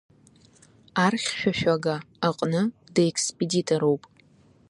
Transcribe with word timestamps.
Архьшәашәага 1.05 1.93
аҟны 2.27 2.61
декспедиторуп. 2.93 4.01